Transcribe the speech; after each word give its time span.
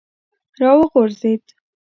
را 0.59 0.69
وغورځېد. 0.79 1.43